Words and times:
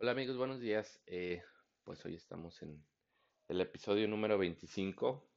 Hola 0.00 0.12
amigos, 0.12 0.36
buenos 0.36 0.60
días. 0.60 1.00
Eh, 1.08 1.42
pues 1.82 2.04
hoy 2.04 2.14
estamos 2.14 2.62
en 2.62 2.80
el 3.48 3.60
episodio 3.60 4.06
número 4.06 4.38
25 4.38 5.28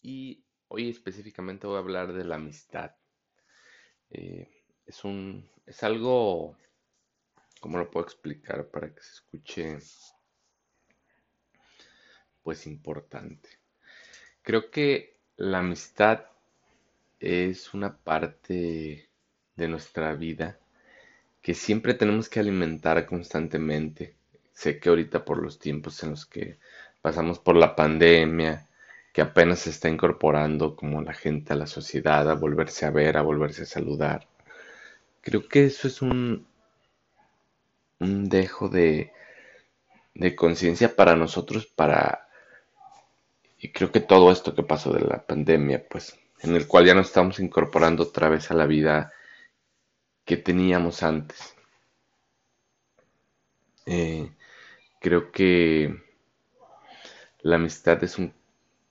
y 0.00 0.42
hoy 0.68 0.88
específicamente 0.88 1.66
voy 1.66 1.76
a 1.76 1.80
hablar 1.80 2.14
de 2.14 2.24
la 2.24 2.36
amistad. 2.36 2.92
Eh, 4.08 4.48
es 4.86 5.04
un, 5.04 5.46
es 5.66 5.82
algo, 5.82 6.56
¿cómo 7.60 7.76
lo 7.76 7.90
puedo 7.90 8.06
explicar 8.06 8.70
para 8.70 8.88
que 8.88 9.02
se 9.02 9.12
escuche? 9.12 9.78
Pues 12.42 12.66
importante. 12.66 13.50
Creo 14.40 14.70
que 14.70 15.20
la 15.36 15.58
amistad 15.58 16.24
es 17.20 17.74
una 17.74 17.98
parte 17.98 19.10
de 19.56 19.68
nuestra 19.68 20.14
vida 20.14 20.58
que 21.44 21.52
siempre 21.52 21.92
tenemos 21.92 22.30
que 22.30 22.40
alimentar 22.40 23.04
constantemente. 23.04 24.16
Sé 24.54 24.80
que 24.80 24.88
ahorita 24.88 25.26
por 25.26 25.42
los 25.42 25.58
tiempos 25.58 26.02
en 26.02 26.12
los 26.12 26.24
que 26.24 26.56
pasamos 27.02 27.38
por 27.38 27.54
la 27.54 27.76
pandemia, 27.76 28.66
que 29.12 29.20
apenas 29.20 29.58
se 29.58 29.68
está 29.68 29.90
incorporando 29.90 30.74
como 30.74 31.02
la 31.02 31.12
gente 31.12 31.52
a 31.52 31.56
la 31.56 31.66
sociedad, 31.66 32.30
a 32.30 32.34
volverse 32.34 32.86
a 32.86 32.90
ver, 32.90 33.18
a 33.18 33.20
volverse 33.20 33.64
a 33.64 33.66
saludar. 33.66 34.26
Creo 35.20 35.46
que 35.46 35.66
eso 35.66 35.86
es 35.86 36.00
un, 36.00 36.46
un 38.00 38.28
dejo 38.30 38.70
de, 38.70 39.12
de 40.14 40.34
conciencia 40.34 40.96
para 40.96 41.14
nosotros, 41.14 41.66
para... 41.66 42.26
Y 43.58 43.70
creo 43.70 43.92
que 43.92 44.00
todo 44.00 44.32
esto 44.32 44.54
que 44.54 44.62
pasó 44.62 44.94
de 44.94 45.00
la 45.00 45.26
pandemia, 45.26 45.86
pues, 45.90 46.18
en 46.40 46.56
el 46.56 46.66
cual 46.66 46.86
ya 46.86 46.94
nos 46.94 47.08
estamos 47.08 47.38
incorporando 47.38 48.04
otra 48.04 48.30
vez 48.30 48.50
a 48.50 48.54
la 48.54 48.64
vida 48.64 49.12
que 50.24 50.36
teníamos 50.36 51.02
antes. 51.02 51.54
Eh, 53.86 54.30
creo 55.00 55.30
que 55.30 56.02
la 57.42 57.56
amistad 57.56 58.02
es 58.02 58.16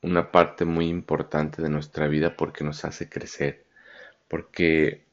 una 0.02 0.32
parte 0.32 0.66
muy 0.66 0.88
importante 0.88 1.62
de 1.62 1.70
nuestra 1.70 2.08
vida 2.08 2.38
porque 2.38 2.64
nos 2.64 2.86
hace 2.86 3.10
crecer, 3.10 3.66
porque 4.28 5.04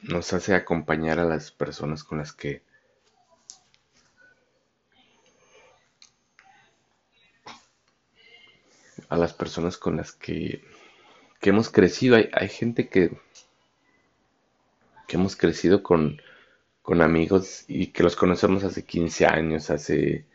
nos 0.00 0.32
hace 0.32 0.54
acompañar 0.54 1.18
a 1.18 1.24
las 1.24 1.50
personas 1.50 2.04
con 2.04 2.18
las 2.18 2.32
que 2.32 2.62
a 9.08 9.16
las 9.16 9.34
personas 9.34 9.76
con 9.76 9.96
las 9.96 10.12
que, 10.12 10.64
que 11.40 11.50
hemos 11.50 11.68
crecido. 11.70 12.16
Hay, 12.16 12.30
hay 12.32 12.48
gente 12.48 12.88
que 12.88 13.10
que 15.06 15.16
hemos 15.16 15.36
crecido 15.36 15.82
con, 15.82 16.20
amigos 17.00 17.64
y 17.68 17.88
que 17.88 18.02
los 18.02 18.16
conocemos 18.16 18.64
hace 18.64 18.84
15 18.84 19.26
años, 19.26 19.70
hace 19.70 20.26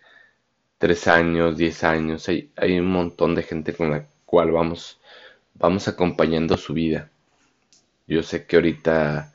3 0.80 1.08
años, 1.08 1.58
10 1.58 1.84
años. 1.84 2.30
Hay, 2.30 2.52
hay 2.56 2.80
un 2.80 2.88
montón 2.88 3.36
de 3.36 3.44
gente 3.44 3.74
con 3.74 3.92
la 3.92 4.08
cual 4.26 4.52
vamos, 4.52 5.00
vamos 5.56 5.88
acompañando 5.88 6.58
su 6.58 6.74
vida. 6.74 7.10
Yo 8.08 8.24
sé 8.24 8.46
que 8.46 8.56
ahorita, 8.58 9.34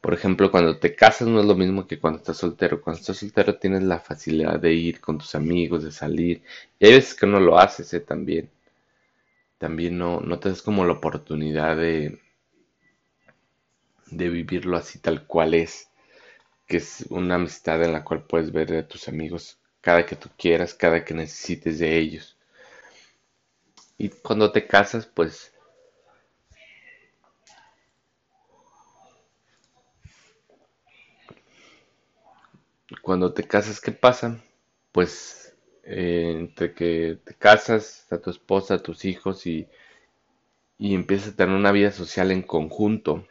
por 0.00 0.14
ejemplo, 0.14 0.50
cuando 0.50 0.78
te 0.78 0.94
casas 0.94 1.28
no 1.28 1.40
es 1.40 1.46
lo 1.46 1.54
mismo 1.54 1.86
que 1.86 1.98
cuando 2.00 2.18
estás 2.18 2.38
soltero. 2.38 2.80
Cuando 2.82 3.00
estás 3.00 3.18
soltero 3.18 3.56
tienes 3.58 3.82
la 3.84 4.00
facilidad 4.00 4.60
de 4.60 4.72
ir 4.72 5.00
con 5.00 5.18
tus 5.18 5.34
amigos, 5.34 5.84
de 5.84 5.92
salir. 5.92 6.42
Y 6.78 6.86
hay 6.86 6.92
veces 6.94 7.14
que 7.14 7.26
no 7.26 7.40
lo 7.40 7.58
haces 7.58 7.92
¿eh? 7.94 8.00
también. 8.00 8.50
También 9.58 9.98
no, 9.98 10.20
no 10.20 10.38
te 10.38 10.50
das 10.50 10.62
como 10.62 10.84
la 10.84 10.92
oportunidad 10.94 11.76
de, 11.76 12.20
de 14.06 14.28
vivirlo 14.28 14.76
así 14.76 14.98
tal 14.98 15.26
cual 15.26 15.54
es, 15.54 15.88
que 16.66 16.78
es 16.78 17.06
una 17.10 17.36
amistad 17.36 17.82
en 17.84 17.92
la 17.92 18.04
cual 18.04 18.24
puedes 18.24 18.52
ver 18.52 18.74
a 18.74 18.88
tus 18.88 19.08
amigos 19.08 19.58
cada 19.80 20.06
que 20.06 20.16
tú 20.16 20.28
quieras, 20.36 20.74
cada 20.74 21.04
que 21.04 21.14
necesites 21.14 21.78
de 21.78 21.98
ellos. 21.98 22.36
Y 23.98 24.08
cuando 24.10 24.52
te 24.52 24.66
casas, 24.66 25.06
pues 25.06 25.52
cuando 33.02 33.32
te 33.32 33.44
casas, 33.44 33.80
¿qué 33.80 33.92
pasa? 33.92 34.42
Pues 34.92 35.54
eh, 35.84 36.32
entre 36.36 36.74
que 36.74 37.18
te 37.24 37.34
casas, 37.34 38.06
a 38.10 38.18
tu 38.18 38.30
esposa, 38.30 38.74
a 38.74 38.82
tus 38.82 39.04
hijos 39.04 39.46
y, 39.46 39.68
y 40.78 40.94
empiezas 40.94 41.34
a 41.34 41.36
tener 41.36 41.54
una 41.54 41.72
vida 41.72 41.92
social 41.92 42.30
en 42.30 42.42
conjunto, 42.42 43.26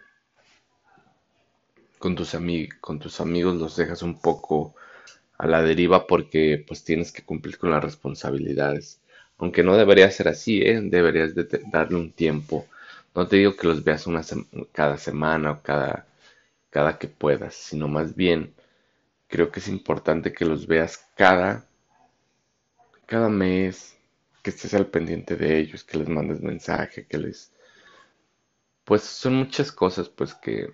con 1.99 2.15
tus, 2.15 2.35
con 2.81 2.99
tus 2.99 3.19
amigos 3.21 3.55
los 3.55 3.75
dejas 3.75 4.01
un 4.01 4.19
poco 4.19 4.75
a 5.37 5.47
la 5.47 5.61
deriva 5.61 6.07
porque 6.07 6.63
pues 6.67 6.83
tienes 6.83 7.11
que 7.11 7.23
cumplir 7.23 7.57
con 7.57 7.71
las 7.71 7.83
responsabilidades. 7.83 9.01
Aunque 9.37 9.63
no 9.63 9.75
debería 9.75 10.09
ser 10.11 10.27
así, 10.29 10.61
¿eh? 10.61 10.79
deberías 10.81 11.35
de 11.35 11.47
darle 11.71 11.97
un 11.97 12.11
tiempo. 12.11 12.67
No 13.13 13.27
te 13.27 13.37
digo 13.37 13.55
que 13.55 13.67
los 13.67 13.83
veas 13.83 14.07
una 14.07 14.21
cada 14.71 14.97
semana 14.97 15.51
o 15.51 15.61
cada, 15.61 16.07
cada 16.69 16.97
que 16.97 17.07
puedas, 17.07 17.55
sino 17.55 17.87
más 17.87 18.15
bien 18.15 18.53
creo 19.27 19.51
que 19.51 19.59
es 19.59 19.67
importante 19.67 20.33
que 20.33 20.45
los 20.45 20.67
veas 20.67 21.05
cada, 21.15 21.65
cada 23.05 23.29
mes, 23.29 23.97
que 24.41 24.51
estés 24.51 24.73
al 24.73 24.87
pendiente 24.87 25.35
de 25.35 25.59
ellos, 25.59 25.83
que 25.83 25.97
les 25.97 26.07
mandes 26.07 26.41
mensaje, 26.41 27.05
que 27.07 27.17
les... 27.17 27.51
Pues 28.83 29.01
son 29.01 29.35
muchas 29.35 29.71
cosas 29.71 30.09
pues 30.09 30.35
que 30.35 30.73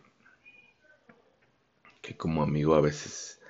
que 2.01 2.17
como 2.17 2.43
amigo 2.43 2.75
a 2.75 2.81
veces 2.81 3.41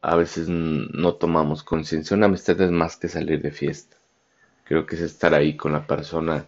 a 0.00 0.16
veces 0.16 0.48
no 0.48 1.14
tomamos 1.14 1.62
conciencia. 1.62 2.16
Una 2.16 2.26
amistad 2.26 2.60
es 2.60 2.70
más 2.70 2.96
que 2.96 3.08
salir 3.08 3.42
de 3.42 3.50
fiesta. 3.50 3.96
Creo 4.64 4.86
que 4.86 4.96
es 4.96 5.02
estar 5.02 5.34
ahí 5.34 5.56
con 5.56 5.72
la 5.72 5.86
persona 5.86 6.46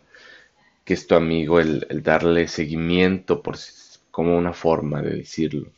que 0.85 0.95
es 0.95 1.07
tu 1.07 1.15
amigo, 1.15 1.61
el, 1.61 1.87
darle 2.03 2.49
seguimiento 2.49 3.43
por 3.43 3.57
como 4.11 4.37
una 4.37 4.53
forma 4.53 5.03
de 5.03 5.17
decirlo. 5.17 5.71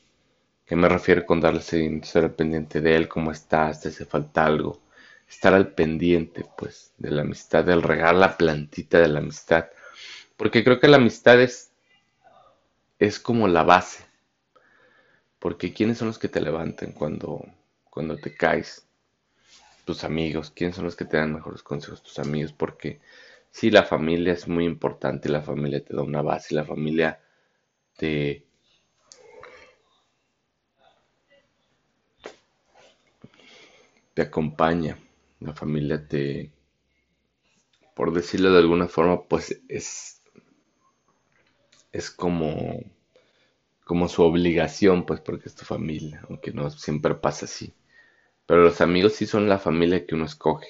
¿Qué 0.66 0.76
me 0.76 0.88
refiero 0.88 1.26
con 1.26 1.40
darle 1.40 1.60
seguimiento? 1.60 2.06
Estar 2.06 2.24
al 2.24 2.34
pendiente 2.34 2.80
de 2.80 2.96
él, 2.96 3.08
cómo 3.08 3.30
estás, 3.30 3.80
te 3.80 3.88
hace 3.88 4.04
falta 4.04 4.44
algo. 4.44 4.80
Estar 5.28 5.54
al 5.54 5.72
pendiente, 5.72 6.44
pues, 6.56 6.92
de 6.98 7.10
la 7.10 7.22
amistad, 7.22 7.64
del 7.64 7.82
regar 7.82 8.14
la 8.14 8.36
plantita 8.36 8.98
de 9.00 9.08
la 9.08 9.20
amistad. 9.20 9.66
Porque 10.36 10.64
creo 10.64 10.80
que 10.80 10.88
la 10.88 10.96
amistad 10.96 11.40
es, 11.40 11.72
es 12.98 13.18
como 13.18 13.48
la 13.48 13.64
base 13.64 14.11
porque 15.42 15.72
¿quiénes 15.72 15.98
son 15.98 16.06
los 16.06 16.20
que 16.20 16.28
te 16.28 16.40
levantan 16.40 16.92
cuando, 16.92 17.44
cuando 17.90 18.16
te 18.16 18.32
caes? 18.32 18.86
Tus 19.84 20.04
amigos. 20.04 20.52
¿Quiénes 20.52 20.76
son 20.76 20.84
los 20.84 20.94
que 20.94 21.04
te 21.04 21.16
dan 21.16 21.34
mejores 21.34 21.64
consejos? 21.64 22.00
Tus 22.00 22.20
amigos. 22.20 22.52
Porque 22.52 23.00
sí, 23.50 23.68
la 23.72 23.82
familia 23.82 24.34
es 24.34 24.46
muy 24.46 24.64
importante. 24.64 25.28
La 25.28 25.42
familia 25.42 25.84
te 25.84 25.96
da 25.96 26.02
una 26.02 26.22
base. 26.22 26.54
La 26.54 26.64
familia 26.64 27.20
te... 27.96 28.46
te 34.14 34.22
acompaña. 34.22 34.96
La 35.40 35.54
familia 35.54 36.06
te... 36.06 36.52
Por 37.96 38.12
decirlo 38.12 38.52
de 38.52 38.60
alguna 38.60 38.86
forma, 38.86 39.24
pues 39.24 39.60
es... 39.68 40.22
Es 41.90 42.12
como 42.12 42.80
como 43.84 44.08
su 44.08 44.22
obligación, 44.22 45.04
pues 45.06 45.20
porque 45.20 45.48
es 45.48 45.54
tu 45.54 45.64
familia, 45.64 46.22
aunque 46.28 46.52
no 46.52 46.70
siempre 46.70 47.14
pasa 47.14 47.46
así. 47.46 47.72
Pero 48.46 48.62
los 48.62 48.80
amigos 48.80 49.14
sí 49.14 49.26
son 49.26 49.48
la 49.48 49.58
familia 49.58 50.06
que 50.06 50.14
uno 50.14 50.26
escoge. 50.26 50.68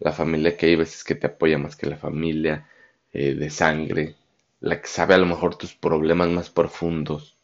La 0.00 0.12
familia 0.12 0.56
que 0.56 0.66
hay 0.66 0.76
veces 0.76 1.04
que 1.04 1.14
te 1.14 1.28
apoya 1.28 1.58
más 1.58 1.76
que 1.76 1.86
la 1.88 1.96
familia 1.96 2.68
eh, 3.12 3.34
de 3.34 3.50
sangre, 3.50 4.16
la 4.60 4.80
que 4.80 4.88
sabe 4.88 5.14
a 5.14 5.18
lo 5.18 5.26
mejor 5.26 5.56
tus 5.56 5.74
problemas 5.74 6.28
más 6.28 6.50
profundos, 6.50 7.36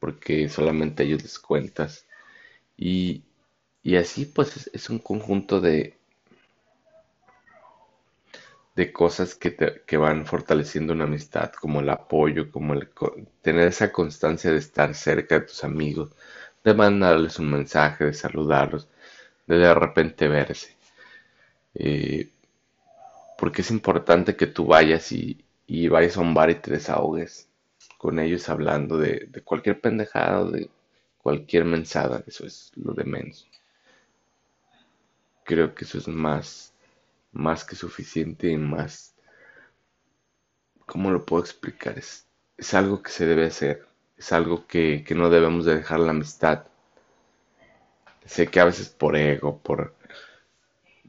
porque 0.00 0.48
solamente 0.48 1.04
ellos 1.04 1.22
les 1.22 1.38
cuentas. 1.38 2.06
Y, 2.76 3.24
y 3.82 3.96
así 3.96 4.26
pues 4.26 4.70
es 4.72 4.90
un 4.90 4.98
conjunto 5.00 5.60
de, 5.60 5.96
de 8.74 8.92
cosas 8.92 9.34
que, 9.34 9.50
te, 9.50 9.82
que 9.86 9.96
van 9.96 10.26
fortaleciendo 10.26 10.92
una 10.92 11.04
amistad, 11.04 11.52
como 11.52 11.80
el 11.80 11.90
apoyo, 11.90 12.50
como 12.50 12.74
el 12.74 12.88
tener 13.42 13.68
esa 13.68 13.92
constancia 13.92 14.50
de 14.50 14.58
estar 14.58 14.94
cerca 14.94 15.36
de 15.40 15.46
tus 15.46 15.64
amigos, 15.64 16.10
de 16.64 16.74
mandarles 16.74 17.38
un 17.38 17.50
mensaje, 17.50 18.04
de 18.06 18.14
saludarlos, 18.14 18.88
de 19.46 19.58
de 19.58 19.74
repente 19.74 20.28
verse. 20.28 20.76
Eh, 21.74 22.30
porque 23.38 23.62
es 23.62 23.70
importante 23.70 24.36
que 24.36 24.46
tú 24.46 24.66
vayas 24.66 25.12
y, 25.12 25.44
y, 25.66 25.88
vayas 25.88 26.16
a 26.16 26.20
un 26.20 26.34
bar 26.34 26.50
y 26.50 26.56
te 26.56 26.70
desahogues 26.70 27.48
con 27.98 28.18
ellos 28.18 28.48
hablando 28.48 28.98
de, 28.98 29.26
de 29.30 29.42
cualquier 29.42 29.80
pendejada 29.80 30.44
de 30.50 30.70
cualquier 31.18 31.64
mensada, 31.64 32.22
eso 32.26 32.46
es 32.46 32.72
lo 32.76 32.92
de 32.94 33.04
menos. 33.04 33.48
Creo 35.44 35.74
que 35.74 35.84
eso 35.84 35.98
es 35.98 36.08
más 36.08 36.72
más 37.32 37.64
que 37.64 37.76
suficiente 37.76 38.48
y 38.48 38.56
más... 38.56 39.14
¿Cómo 40.86 41.10
lo 41.10 41.24
puedo 41.24 41.42
explicar? 41.42 41.98
Es, 41.98 42.26
algo 42.74 43.02
que 43.02 43.10
se 43.10 43.26
debe 43.26 43.46
hacer, 43.46 43.86
es 44.16 44.32
algo 44.32 44.66
que, 44.66 45.04
que 45.06 45.14
no 45.14 45.30
debemos 45.30 45.64
de 45.64 45.76
dejar 45.76 46.00
la 46.00 46.10
amistad. 46.10 46.66
Sé 48.26 48.46
que 48.48 48.60
a 48.60 48.64
veces 48.64 48.88
por 48.88 49.16
ego, 49.16 49.58
por... 49.58 49.94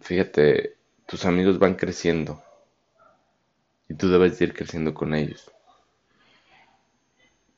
Fíjate, 0.02 0.78
tus 1.06 1.26
amigos 1.26 1.60
van 1.60 1.76
creciendo 1.76 2.42
y 3.88 3.94
tú 3.96 4.10
debes 4.10 4.40
ir 4.42 4.54
creciendo 4.54 4.94
con 4.94 5.14
ellos. 5.14 5.52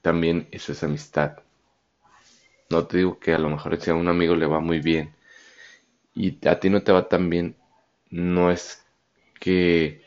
También 0.01 0.47
eso 0.51 0.71
es 0.71 0.83
amistad. 0.83 1.39
No 2.69 2.85
te 2.87 2.97
digo 2.97 3.19
que 3.19 3.33
a 3.33 3.39
lo 3.39 3.49
mejor 3.49 3.79
si 3.79 3.91
a 3.91 3.95
un 3.95 4.07
amigo 4.07 4.35
le 4.35 4.45
va 4.45 4.59
muy 4.59 4.79
bien 4.79 5.15
y 6.13 6.47
a 6.47 6.59
ti 6.59 6.69
no 6.69 6.81
te 6.81 6.91
va 6.91 7.07
tan 7.07 7.29
bien, 7.29 7.55
no 8.11 8.51
es 8.51 8.83
que 9.39 10.01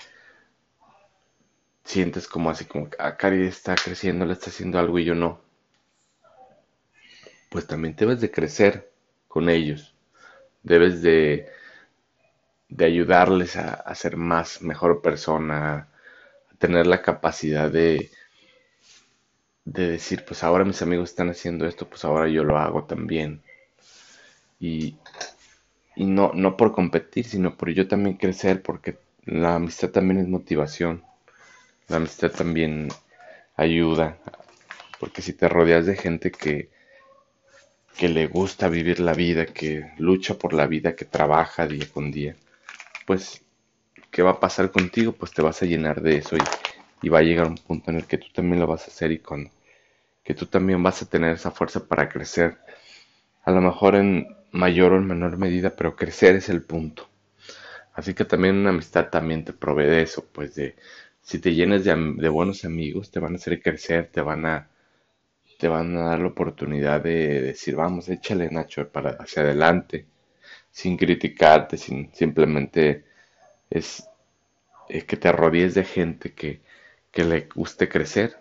sientes 1.82 2.28
como 2.28 2.50
así 2.50 2.66
como 2.66 2.88
ah, 3.00 3.16
Cari 3.16 3.44
está 3.48 3.74
creciendo, 3.74 4.24
le 4.24 4.34
está 4.34 4.48
haciendo 4.50 4.78
algo 4.78 4.96
y 5.00 5.04
yo 5.04 5.16
no. 5.16 5.40
Pues 7.50 7.66
también 7.66 7.94
debes 7.96 8.20
de 8.20 8.30
crecer 8.30 8.90
con 9.26 9.48
ellos. 9.48 9.94
Debes 10.62 11.02
de, 11.02 11.48
de 12.68 12.84
ayudarles 12.84 13.56
a, 13.56 13.74
a 13.74 13.94
ser 13.94 14.16
más, 14.16 14.62
mejor 14.62 15.02
persona, 15.02 15.88
a 16.50 16.54
tener 16.58 16.86
la 16.86 17.02
capacidad 17.02 17.70
de, 17.70 18.10
de 19.64 19.86
decir, 19.90 20.24
pues 20.26 20.42
ahora 20.42 20.64
mis 20.64 20.82
amigos 20.82 21.10
están 21.10 21.30
haciendo 21.30 21.64
esto, 21.68 21.88
pues 21.88 22.04
ahora 22.04 22.26
yo 22.28 22.42
lo 22.42 22.58
hago 22.58 22.86
también. 22.86 23.40
Y, 24.60 24.96
y 25.98 26.06
no, 26.06 26.30
no 26.32 26.56
por 26.56 26.70
competir, 26.70 27.24
sino 27.26 27.56
por 27.56 27.70
yo 27.70 27.88
también 27.88 28.16
crecer, 28.16 28.62
porque 28.62 28.98
la 29.24 29.56
amistad 29.56 29.90
también 29.90 30.20
es 30.20 30.28
motivación. 30.28 31.02
La 31.88 31.96
amistad 31.96 32.30
también 32.30 32.88
ayuda, 33.56 34.16
porque 35.00 35.22
si 35.22 35.32
te 35.32 35.48
rodeas 35.48 35.86
de 35.86 35.96
gente 35.96 36.30
que, 36.30 36.70
que 37.96 38.08
le 38.08 38.28
gusta 38.28 38.68
vivir 38.68 39.00
la 39.00 39.12
vida, 39.12 39.46
que 39.46 39.90
lucha 39.98 40.34
por 40.34 40.52
la 40.52 40.68
vida, 40.68 40.94
que 40.94 41.04
trabaja 41.04 41.66
día 41.66 41.88
con 41.92 42.12
día, 42.12 42.36
pues, 43.04 43.42
¿qué 44.12 44.22
va 44.22 44.30
a 44.30 44.40
pasar 44.40 44.70
contigo? 44.70 45.10
Pues 45.10 45.32
te 45.32 45.42
vas 45.42 45.60
a 45.62 45.66
llenar 45.66 46.00
de 46.00 46.18
eso 46.18 46.36
y, 46.36 46.42
y 47.02 47.08
va 47.08 47.18
a 47.18 47.22
llegar 47.22 47.48
un 47.48 47.56
punto 47.56 47.90
en 47.90 47.96
el 47.96 48.04
que 48.04 48.18
tú 48.18 48.28
también 48.32 48.60
lo 48.60 48.68
vas 48.68 48.84
a 48.84 48.92
hacer 48.92 49.10
y 49.10 49.18
con 49.18 49.50
que 50.22 50.34
tú 50.34 50.46
también 50.46 50.80
vas 50.80 51.02
a 51.02 51.06
tener 51.06 51.34
esa 51.34 51.50
fuerza 51.50 51.88
para 51.88 52.08
crecer. 52.08 52.58
A 53.42 53.50
lo 53.50 53.60
mejor 53.60 53.96
en 53.96 54.37
mayor 54.52 54.92
o 54.92 54.96
en 54.96 55.06
menor 55.06 55.38
medida, 55.38 55.74
pero 55.76 55.96
crecer 55.96 56.36
es 56.36 56.48
el 56.48 56.62
punto. 56.62 57.08
Así 57.94 58.14
que 58.14 58.24
también 58.24 58.56
una 58.56 58.70
amistad 58.70 59.08
también 59.10 59.44
te 59.44 59.52
provee 59.52 59.86
de 59.86 60.02
eso, 60.02 60.24
pues 60.32 60.54
de 60.54 60.76
si 61.22 61.40
te 61.40 61.54
llenas 61.54 61.84
de, 61.84 62.28
buenos 62.30 62.64
amigos, 62.64 63.10
te 63.10 63.20
van 63.20 63.34
a 63.34 63.36
hacer 63.36 63.60
crecer, 63.62 64.08
te 64.12 64.20
van 64.22 64.46
a, 64.46 64.68
te 65.58 65.68
van 65.68 65.96
a 65.96 66.04
dar 66.10 66.20
la 66.20 66.28
oportunidad 66.28 67.02
de 67.02 67.42
decir, 67.42 67.76
vamos, 67.76 68.08
échale 68.08 68.50
Nacho 68.50 68.88
para 68.90 69.10
hacia 69.10 69.42
adelante, 69.42 70.06
sin 70.70 70.96
criticarte, 70.96 71.76
sin 71.76 72.12
simplemente 72.14 73.04
es, 73.70 74.08
es 74.88 75.04
que 75.04 75.16
te 75.16 75.32
rodees 75.32 75.74
de 75.74 75.84
gente 75.84 76.32
que, 76.34 76.60
que 77.12 77.24
le 77.24 77.48
guste 77.54 77.88
crecer 77.88 78.36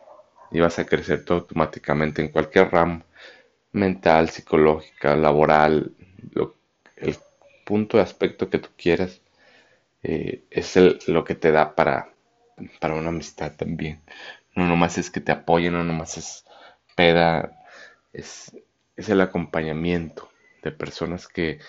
y 0.52 0.60
vas 0.60 0.80
a 0.80 0.86
crecer 0.86 1.26
automáticamente 1.30 2.22
en 2.22 2.30
cualquier 2.30 2.70
ramo, 2.72 3.04
mental, 3.74 4.30
psicológica, 4.30 5.16
laboral, 5.16 5.94
el 6.98 7.18
punto 7.66 7.98
de 7.98 8.04
aspecto 8.04 8.50
que 8.50 8.60
tú 8.60 8.70
quieras, 8.78 9.22
eh, 10.04 10.44
es 10.52 10.78
el, 10.78 11.00
lo 11.08 11.24
que 11.24 11.36
te 11.36 11.52
da 11.52 11.76
para 11.76 12.14
para 12.80 12.96
una 12.96 13.10
amistad 13.10 13.56
también. 13.56 14.02
No 14.56 14.68
nomás 14.68 14.98
es 14.98 15.10
que 15.10 15.22
te 15.22 15.32
apoyen, 15.32 15.74
no 15.74 15.84
nomás 15.84 16.18
es 16.18 16.46
peda, 16.96 17.64
es, 18.14 18.52
es 18.96 19.10
el 19.10 19.22
acompañamiento 19.22 20.30
de 20.64 20.72
personas 20.72 21.28
que, 21.28 21.60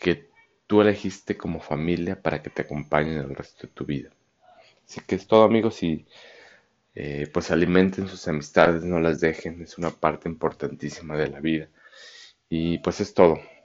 que 0.00 0.30
tú 0.66 0.80
elegiste 0.80 1.36
como 1.36 1.60
familia 1.60 2.20
para 2.20 2.42
que 2.42 2.50
te 2.50 2.62
acompañen 2.62 3.18
el 3.18 3.34
resto 3.34 3.66
de 3.66 3.72
tu 3.72 3.84
vida. 3.84 4.10
Así 4.86 5.00
que 5.06 5.16
es 5.16 5.26
todo 5.26 5.44
amigos 5.44 5.82
y 5.82 6.06
eh, 6.94 7.28
pues 7.32 7.50
alimenten 7.50 8.08
sus 8.08 8.26
amistades, 8.28 8.84
no 8.84 9.00
las 9.00 9.20
dejen, 9.20 9.62
es 9.62 9.78
una 9.78 9.90
parte 9.90 10.28
importantísima 10.28 11.16
de 11.16 11.28
la 11.28 11.40
vida. 11.40 11.68
Y 12.48 12.78
pues 12.78 13.00
es 13.00 13.14
todo, 13.14 13.40